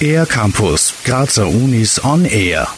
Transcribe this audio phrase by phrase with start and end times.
[0.00, 2.68] Air Campus, Grazer Unis on Air.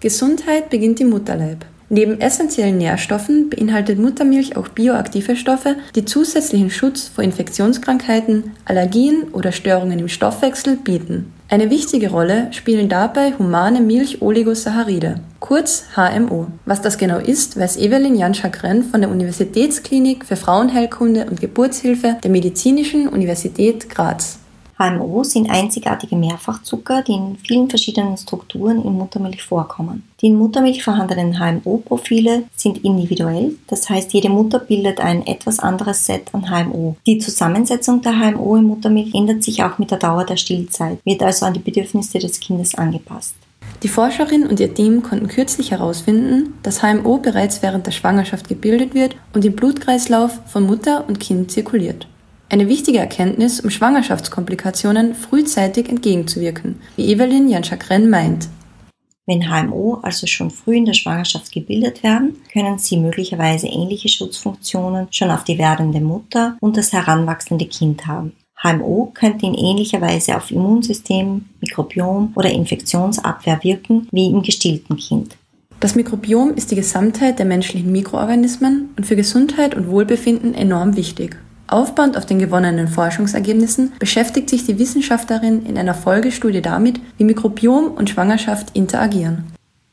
[0.00, 1.64] Gesundheit beginnt im Mutterleib.
[1.88, 9.52] Neben essentiellen Nährstoffen beinhaltet Muttermilch auch bioaktive Stoffe, die zusätzlichen Schutz vor Infektionskrankheiten, Allergien oder
[9.52, 11.32] Störungen im Stoffwechsel bieten.
[11.48, 16.48] Eine wichtige Rolle spielen dabei humane Milch-Oligosaccharide, kurz HMO.
[16.64, 22.30] Was das genau ist, weiß Evelyn Janschak-Renn von der Universitätsklinik für Frauenheilkunde und Geburtshilfe der
[22.32, 24.40] Medizinischen Universität Graz.
[24.78, 30.02] HMO sind einzigartige Mehrfachzucker, die in vielen verschiedenen Strukturen in Muttermilch vorkommen.
[30.20, 36.04] Die in Muttermilch vorhandenen HMO-Profile sind individuell, das heißt jede Mutter bildet ein etwas anderes
[36.04, 36.96] Set an HMO.
[37.06, 41.22] Die Zusammensetzung der HMO in Muttermilch ändert sich auch mit der Dauer der Stillzeit, wird
[41.22, 43.34] also an die Bedürfnisse des Kindes angepasst.
[43.82, 48.94] Die Forscherin und ihr Team konnten kürzlich herausfinden, dass HMO bereits während der Schwangerschaft gebildet
[48.94, 52.06] wird und im Blutkreislauf von Mutter und Kind zirkuliert.
[52.48, 58.48] Eine wichtige Erkenntnis, um Schwangerschaftskomplikationen frühzeitig entgegenzuwirken, wie Evelyn Janschak-Renn meint.
[59.26, 65.08] Wenn HMO also schon früh in der Schwangerschaft gebildet werden, können sie möglicherweise ähnliche Schutzfunktionen
[65.10, 68.32] schon auf die werdende Mutter und das heranwachsende Kind haben.
[68.62, 75.36] HMO könnte in ähnlicher Weise auf Immunsystem, Mikrobiom oder Infektionsabwehr wirken wie im gestillten Kind.
[75.80, 81.36] Das Mikrobiom ist die Gesamtheit der menschlichen Mikroorganismen und für Gesundheit und Wohlbefinden enorm wichtig.
[81.68, 87.92] Aufbauend auf den gewonnenen Forschungsergebnissen beschäftigt sich die Wissenschaftlerin in einer Folgestudie damit, wie Mikrobiom
[87.92, 89.44] und Schwangerschaft interagieren.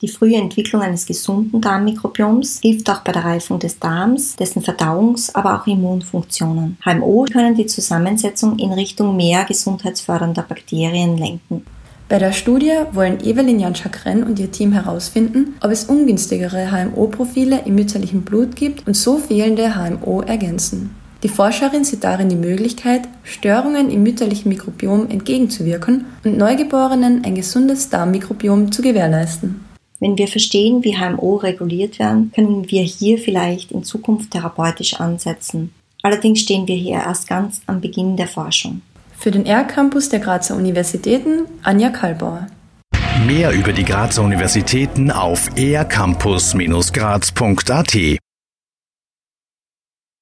[0.03, 5.33] Die frühe Entwicklung eines gesunden Darmmikrobioms hilft auch bei der Reifung des Darms, dessen Verdauungs-,
[5.33, 6.77] aber auch Immunfunktionen.
[6.83, 11.65] HMO können die Zusammensetzung in Richtung mehr gesundheitsfördernder Bakterien lenken.
[12.09, 17.75] Bei der Studie wollen Evelyn Janschak-Renn und ihr Team herausfinden, ob es ungünstigere HMO-Profile im
[17.75, 20.93] mütterlichen Blut gibt und so fehlende HMO ergänzen.
[21.23, 27.89] Die Forscherin sieht darin die Möglichkeit, Störungen im mütterlichen Mikrobiom entgegenzuwirken und Neugeborenen ein gesundes
[27.89, 29.63] Darmmikrobiom zu gewährleisten.
[30.01, 35.73] Wenn wir verstehen, wie HMO reguliert werden, können wir hier vielleicht in Zukunft therapeutisch ansetzen.
[36.01, 38.81] Allerdings stehen wir hier erst ganz am Beginn der Forschung.
[39.17, 42.47] Für den R-Campus der Grazer Universitäten Anja Kalbauer.
[43.25, 48.19] Mehr über die Grazer Universitäten auf ercampus-graz.at